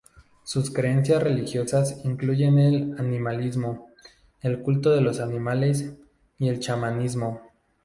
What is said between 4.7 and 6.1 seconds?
de los animales,